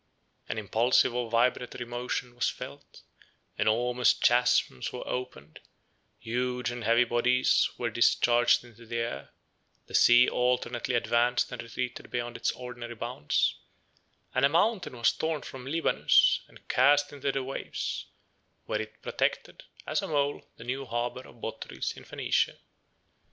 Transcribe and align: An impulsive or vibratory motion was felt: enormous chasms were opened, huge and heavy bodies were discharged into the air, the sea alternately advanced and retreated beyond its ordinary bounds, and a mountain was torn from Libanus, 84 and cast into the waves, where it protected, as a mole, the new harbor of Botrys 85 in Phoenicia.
An 0.49 0.57
impulsive 0.57 1.13
or 1.13 1.29
vibratory 1.29 1.85
motion 1.85 2.33
was 2.33 2.49
felt: 2.49 3.03
enormous 3.59 4.13
chasms 4.13 4.91
were 4.91 5.07
opened, 5.07 5.59
huge 6.17 6.71
and 6.71 6.83
heavy 6.83 7.03
bodies 7.03 7.69
were 7.77 7.91
discharged 7.91 8.63
into 8.63 8.87
the 8.87 8.97
air, 8.97 9.29
the 9.85 9.93
sea 9.93 10.27
alternately 10.27 10.95
advanced 10.95 11.51
and 11.51 11.61
retreated 11.61 12.09
beyond 12.09 12.35
its 12.35 12.49
ordinary 12.53 12.95
bounds, 12.95 13.59
and 14.33 14.43
a 14.43 14.49
mountain 14.49 14.97
was 14.97 15.11
torn 15.11 15.43
from 15.43 15.67
Libanus, 15.67 16.39
84 16.45 16.49
and 16.55 16.67
cast 16.67 17.13
into 17.13 17.31
the 17.31 17.43
waves, 17.43 18.07
where 18.65 18.81
it 18.81 19.03
protected, 19.03 19.65
as 19.85 20.01
a 20.01 20.07
mole, 20.07 20.41
the 20.57 20.63
new 20.63 20.83
harbor 20.83 21.21
of 21.27 21.35
Botrys 21.41 21.91
85 21.91 21.97
in 21.97 22.03
Phoenicia. 22.05 22.57